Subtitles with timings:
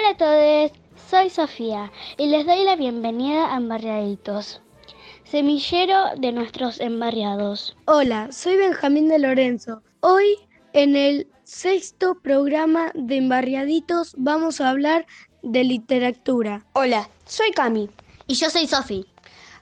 [0.00, 0.72] Hola a todos,
[1.10, 4.62] soy Sofía y les doy la bienvenida a Embarriaditos,
[5.24, 7.76] semillero de nuestros embarriados.
[7.84, 9.82] Hola, soy Benjamín de Lorenzo.
[10.00, 10.38] Hoy
[10.72, 15.04] en el sexto programa de Embarriaditos vamos a hablar
[15.42, 16.64] de literatura.
[16.72, 17.90] Hola, soy Cami.
[18.26, 19.04] Y yo soy Sofi.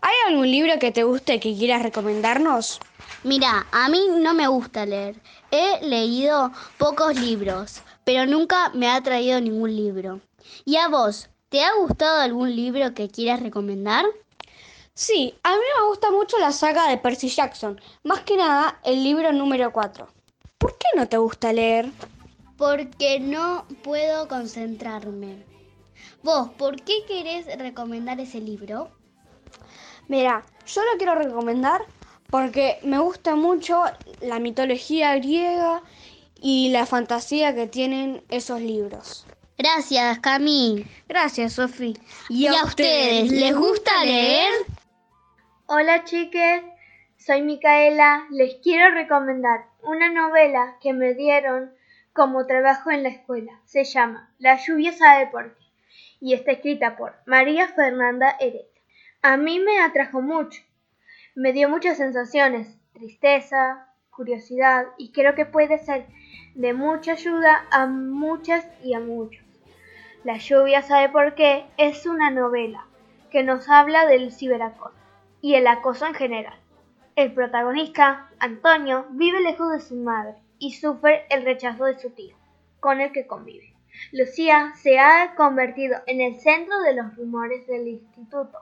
[0.02, 2.78] ¿Hay algún libro que te guste que quieras recomendarnos?
[3.24, 5.16] Mira, a mí no me gusta leer.
[5.50, 10.20] He leído pocos libros, pero nunca me ha traído ningún libro.
[10.64, 11.28] ¿Y a vos?
[11.48, 14.04] ¿Te ha gustado algún libro que quieras recomendar?
[14.94, 19.04] Sí, a mí me gusta mucho la saga de Percy Jackson, más que nada el
[19.04, 20.08] libro número 4.
[20.58, 21.90] ¿Por qué no te gusta leer?
[22.56, 25.44] Porque no puedo concentrarme.
[26.24, 28.90] Vos, ¿por qué querés recomendar ese libro?
[30.08, 31.82] Mira, yo lo quiero recomendar
[32.28, 33.84] porque me gusta mucho
[34.20, 35.82] la mitología griega
[36.40, 39.27] y la fantasía que tienen esos libros.
[39.58, 40.86] Gracias, Cami.
[41.08, 41.98] Gracias, Sofi.
[42.28, 44.52] ¿Y, a ustedes les gusta leer?
[45.66, 46.62] Hola, chiques.
[47.16, 48.28] Soy Micaela.
[48.30, 51.72] Les quiero recomendar una novela que me dieron
[52.12, 53.60] como trabajo en la escuela.
[53.64, 55.64] Se llama La lluvia sabe por qué
[56.20, 58.62] y está escrita por María Fernanda Heredia.
[59.22, 60.62] A mí me atrajo mucho.
[61.34, 66.06] Me dio muchas sensaciones, tristeza, curiosidad y creo que puede ser
[66.54, 69.47] de mucha ayuda a muchas y a muchos.
[70.24, 72.86] La lluvia sabe por qué es una novela
[73.30, 74.96] que nos habla del ciberacoso
[75.40, 76.58] y el acoso en general.
[77.14, 82.36] El protagonista, Antonio, vive lejos de su madre y sufre el rechazo de su tío,
[82.80, 83.74] con el que convive.
[84.10, 88.58] Lucía se ha convertido en el centro de los rumores del instituto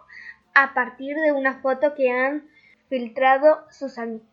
[0.54, 2.48] a partir de una foto que han
[2.88, 4.28] filtrado sus amigos.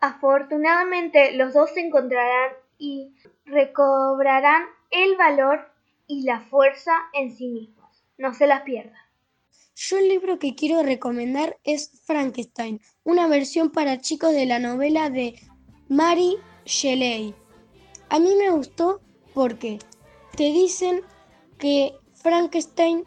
[0.00, 3.14] Afortunadamente los dos se encontrarán y
[3.46, 5.70] recobrarán el valor
[6.06, 8.04] y la fuerza en sí mismos.
[8.18, 9.00] No se las pierdan.
[9.74, 15.10] Yo el libro que quiero recomendar es Frankenstein, una versión para chicos de la novela
[15.10, 15.38] de
[15.88, 17.34] Mary Shelley.
[18.08, 19.02] A mí me gustó
[19.34, 19.78] porque
[20.34, 21.02] te dicen
[21.58, 23.04] que Frankenstein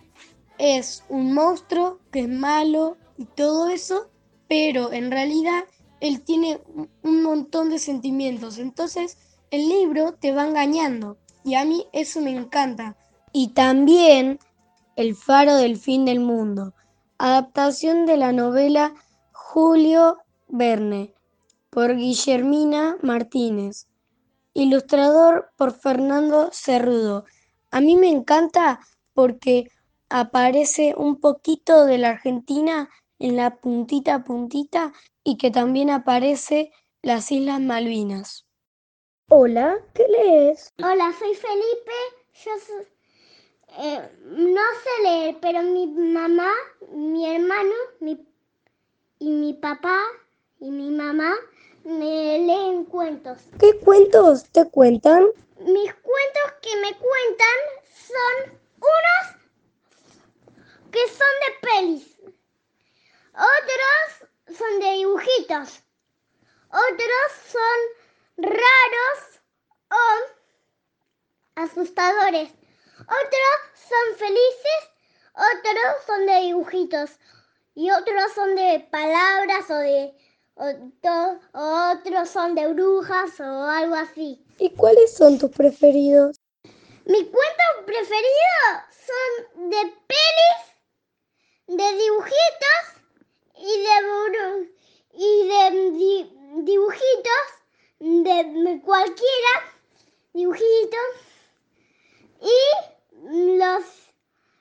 [0.60, 4.12] es un monstruo, que es malo y todo eso,
[4.48, 5.64] pero en realidad
[6.02, 6.62] él tiene
[7.02, 8.60] un montón de sentimientos.
[8.60, 9.18] Entonces
[9.50, 12.96] el libro te va engañando y a mí eso me encanta.
[13.32, 14.40] Y también
[14.96, 16.74] El faro del fin del mundo,
[17.18, 18.94] adaptación de la novela
[19.32, 20.18] Julio
[20.50, 21.14] Verne
[21.70, 23.88] por Guillermina Martínez,
[24.54, 27.24] ilustrador por Fernando Cerrudo.
[27.72, 28.82] A mí me encanta
[29.14, 29.70] porque
[30.10, 32.90] aparece un poquito de la Argentina
[33.20, 34.92] en la puntita puntita
[35.24, 38.49] y que también aparece las Islas Malvinas.
[39.32, 40.74] Hola, ¿qué lees?
[40.80, 41.92] Hola, soy Felipe.
[42.44, 42.52] Yo
[43.78, 46.52] eh, no sé leer, pero mi mamá,
[46.92, 47.76] mi hermano
[49.20, 50.02] y mi papá
[50.60, 51.36] y mi mamá
[51.84, 53.38] me leen cuentos.
[53.60, 55.28] ¿Qué cuentos te cuentan?
[55.60, 57.58] Mis cuentos que me cuentan
[58.08, 59.36] son unos
[60.90, 62.18] que son de pelis,
[63.36, 65.84] otros son de dibujitos,
[66.72, 67.99] otros son
[68.42, 69.42] raros
[69.92, 72.50] o asustadores,
[73.00, 74.90] otros son felices,
[75.34, 77.12] otros son de dibujitos
[77.76, 80.14] y otros son de palabras o de
[81.54, 84.44] otros son de brujas o algo así.
[84.58, 86.38] ¿Y cuáles son tus preferidos?
[87.06, 88.60] Mi cuento preferido
[88.92, 90.62] son de pelis,
[91.68, 92.84] de dibujitos
[93.58, 94.70] y de,
[95.14, 97.46] y de dibujitos,
[98.00, 99.76] de cualquiera
[100.34, 101.00] dibujitos
[102.42, 103.84] y los,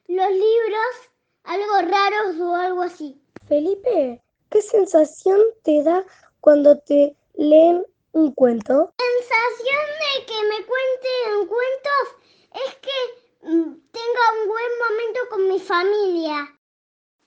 [0.09, 1.09] los libros
[1.45, 3.21] algo raros o algo así.
[3.47, 4.21] Felipe,
[4.51, 6.05] ¿qué sensación te da
[6.41, 8.93] cuando te leen un cuento?
[8.99, 15.61] Sensación de que me cuenten cuentos es que mm, tenga un buen momento con mi
[15.61, 16.59] familia.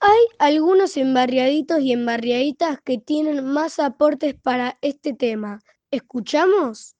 [0.01, 5.61] Hay algunos embarriaditos y embarriaditas que tienen más aportes para este tema.
[5.91, 6.95] ¿Escuchamos?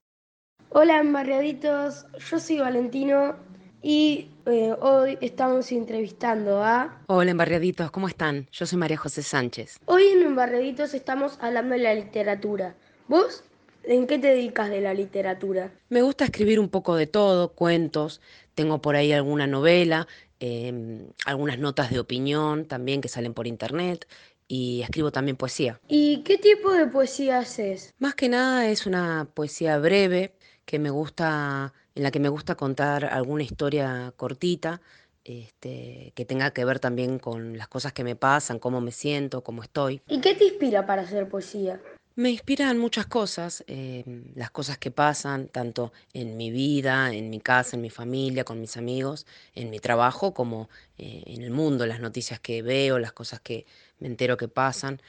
[0.68, 3.38] Hola embarriaditos, yo soy Valentino
[3.82, 7.02] y eh, hoy estamos entrevistando a...
[7.08, 8.50] Hola embarriaditos, ¿cómo están?
[8.52, 9.78] Yo soy María José Sánchez.
[9.86, 12.76] Hoy en Embarriaditos estamos hablando de la literatura.
[13.08, 13.46] ¿Vos
[13.84, 15.72] ¿En qué te dedicas de la literatura?
[15.90, 18.22] Me gusta escribir un poco de todo, cuentos,
[18.54, 20.08] tengo por ahí alguna novela,
[20.40, 24.08] em, algunas notas de opinión también que salen por internet
[24.52, 25.80] y escribo también poesía.
[25.88, 27.94] ¿Y qué tipo de poesía haces?
[28.00, 30.34] Más que nada es una poesía breve
[30.66, 34.82] que me gusta, en la que me gusta contar alguna historia cortita,
[35.24, 39.42] este, que tenga que ver también con las cosas que me pasan, cómo me siento,
[39.42, 40.02] cómo estoy.
[40.10, 41.80] ¿Y qué te inspira para hacer poesía?
[42.16, 47.40] Me inspiran muchas cosas, em, las cosas que pasan, tanto en mi vida, en mi
[47.40, 49.26] casa, en mi familia, con mis amigos,
[49.56, 53.66] en mi trabajo, como eh, en el mundo, las noticias que veo, las cosas que
[54.02, 55.02] me entero que pasan.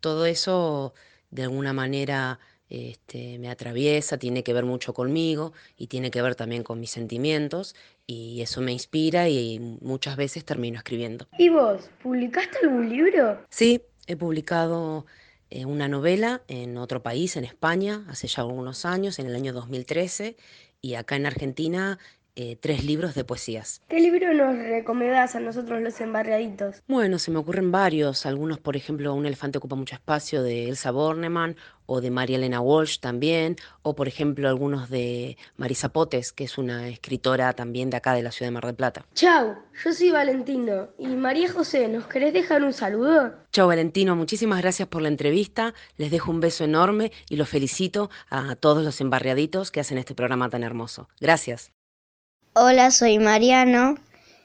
[0.00, 0.94] Todo eso
[1.30, 2.40] de alguna manera
[2.70, 6.90] este, me atraviesa, tiene que ver mucho conmigo y tiene que ver también con mis
[6.90, 7.74] sentimientos
[8.06, 11.26] y eso me inspira y muchas veces termino escribiendo.
[11.38, 13.44] ¿Y vos, publicaste algún libro?
[13.50, 15.06] Sí, he publicado
[15.50, 19.52] eh, una novela en otro país, en España, hace ya algunos años, en el año
[19.52, 20.36] 2013,
[20.80, 21.98] y acá en Argentina
[22.40, 23.82] eh, tres libros de poesías.
[23.88, 26.84] ¿Qué libro nos recomendás a nosotros los embarriaditos?
[26.86, 28.26] Bueno, se me ocurren varios.
[28.26, 31.56] Algunos, por ejemplo, Un elefante ocupa mucho espacio de Elsa Bornemann
[31.86, 36.58] o de María Elena Walsh también, o por ejemplo algunos de Marisa Potes, que es
[36.58, 39.06] una escritora también de acá de la ciudad de Mar del Plata.
[39.14, 43.34] Chau, yo soy Valentino y María José, ¿nos querés dejar un saludo?
[43.52, 48.10] Chau Valentino, muchísimas gracias por la entrevista, les dejo un beso enorme y los felicito
[48.28, 51.08] a todos los embarriaditos que hacen este programa tan hermoso.
[51.20, 51.72] Gracias.
[52.60, 53.94] Hola, soy Mariano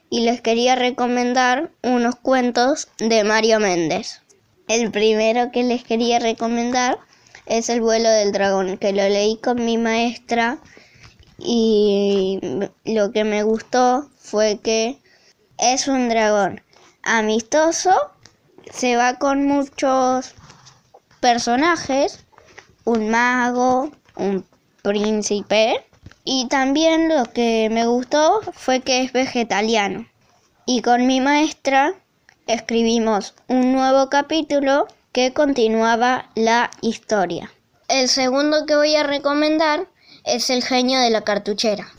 [0.08, 4.22] y les quería recomendar unos cuentos de Mario Méndez.
[4.68, 7.00] El primero que les quería recomendar
[7.46, 10.58] es El vuelo del dragón, que lo leí con mi maestra
[11.38, 12.38] y
[12.84, 15.00] lo que me gustó fue que
[15.58, 16.62] es un dragón
[17.02, 17.90] amistoso,
[18.72, 20.36] se va con muchos
[21.18, 22.24] personajes,
[22.84, 24.46] un mago, un
[24.82, 25.84] príncipe
[26.24, 30.08] y también lo que me gustó fue que es vegetariano.
[30.66, 31.94] Y con mi maestra
[32.46, 37.52] escribimos un nuevo capítulo que continuaba la historia.
[37.88, 39.86] El segundo que voy a recomendar
[40.24, 41.92] es el genio de la cartuchera.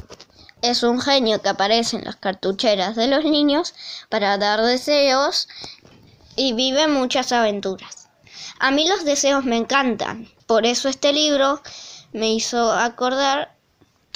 [0.63, 3.75] Es un genio que aparece en las cartucheras de los niños
[4.09, 5.47] para dar deseos
[6.35, 8.09] y vive muchas aventuras.
[8.59, 11.61] A mí los deseos me encantan, por eso este libro
[12.13, 13.54] me hizo acordar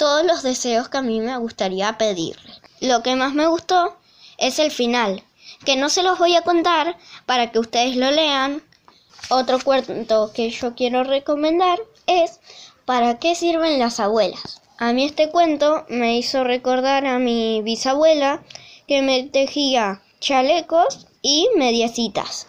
[0.00, 2.54] todos los deseos que a mí me gustaría pedirle.
[2.80, 3.98] Lo que más me gustó
[4.38, 5.22] es el final,
[5.66, 8.62] que no se los voy a contar para que ustedes lo lean.
[9.28, 12.40] Otro cuento que yo quiero recomendar es
[12.86, 14.62] ¿Para qué sirven las abuelas?
[14.78, 18.42] A mí este cuento me hizo recordar a mi bisabuela
[18.88, 22.46] que me tejía chalecos y mediecitas.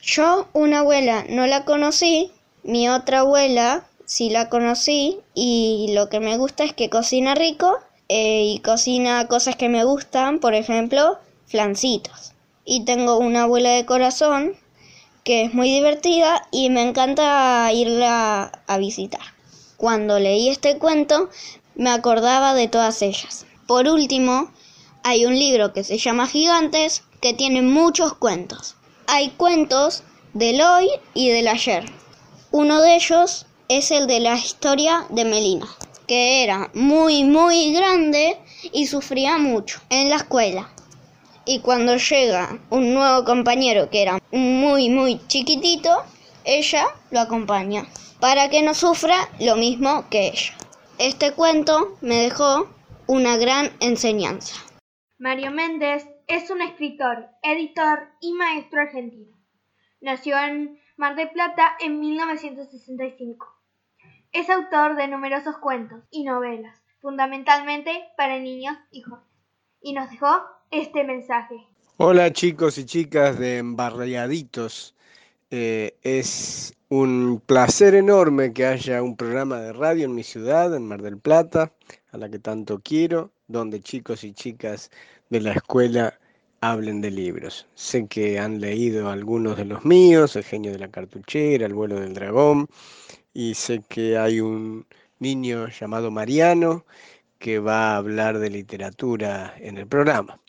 [0.00, 2.30] Yo una abuela no la conocí,
[2.62, 7.78] mi otra abuela sí la conocí y lo que me gusta es que cocina rico
[8.08, 12.32] eh, y cocina cosas que me gustan, por ejemplo, flancitos.
[12.64, 14.56] Y tengo una abuela de corazón
[15.22, 19.22] que es muy divertida y me encanta irla a visitar.
[19.76, 21.30] Cuando leí este cuento
[21.74, 23.46] me acordaba de todas ellas.
[23.66, 24.50] Por último,
[25.02, 28.76] hay un libro que se llama Gigantes que tiene muchos cuentos.
[29.06, 30.02] Hay cuentos
[30.34, 31.84] del hoy y del ayer.
[32.50, 35.66] Uno de ellos es el de la historia de Melina,
[36.06, 38.38] que era muy muy grande
[38.72, 40.70] y sufría mucho en la escuela.
[41.46, 45.90] Y cuando llega un nuevo compañero que era muy muy chiquitito,
[46.44, 47.86] ella lo acompaña
[48.20, 50.54] para que no sufra lo mismo que ella.
[50.98, 52.68] Este cuento me dejó
[53.06, 54.54] una gran enseñanza.
[55.18, 59.36] Mario Méndez es un escritor, editor y maestro argentino.
[60.00, 63.46] Nació en Mar del Plata en 1965.
[64.34, 69.28] Es autor de numerosos cuentos y novelas, fundamentalmente para niños y jóvenes.
[69.80, 70.26] Y nos dejó
[70.72, 71.54] este mensaje.
[71.98, 74.96] Hola chicos y chicas de Embarriaditos.
[75.52, 80.88] Eh, es un placer enorme que haya un programa de radio en mi ciudad, en
[80.88, 81.70] Mar del Plata,
[82.10, 84.90] a la que tanto quiero, donde chicos y chicas
[85.30, 86.18] de la escuela
[86.70, 87.66] hablen de libros.
[87.74, 92.00] Sé que han leído algunos de los míos, El genio de la cartuchera, El vuelo
[92.00, 92.68] del dragón,
[93.32, 94.86] y sé que hay un
[95.18, 96.84] niño llamado Mariano
[97.38, 100.40] que va a hablar de literatura en el programa.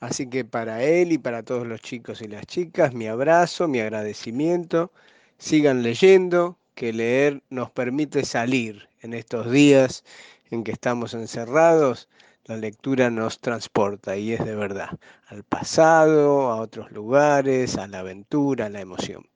[0.00, 3.80] Así que para él y para todos los chicos y las chicas, mi abrazo, mi
[3.80, 4.90] agradecimiento.
[5.38, 10.04] Sigan leyendo, que leer nos permite salir en estos días
[10.50, 12.08] en que estamos encerrados.
[12.46, 14.90] La lectura nos transporta y es de verdad
[15.28, 19.28] al pasado, a otros lugares, a la aventura, a la emoción.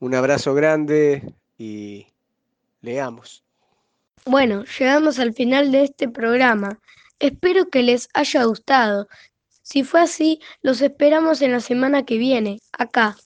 [0.00, 2.06] Un abrazo grande, y
[2.80, 3.42] leamos.
[4.24, 6.78] Bueno, llegamos al final de este programa.
[7.18, 9.08] Espero que les haya gustado.
[9.62, 13.16] Si fue así, los esperamos en la semana que viene, acá.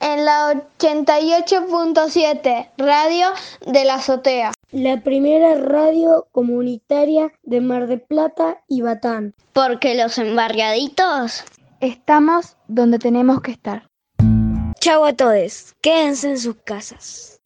[0.00, 3.26] En la 88.7, Radio
[3.66, 4.52] de la Azotea.
[4.72, 9.34] La primera radio comunitaria de Mar de Plata y Batán.
[9.52, 11.44] Porque los embarriaditos
[11.80, 13.88] estamos donde tenemos que estar.
[14.80, 17.41] Chau a todos, quédense en sus casas.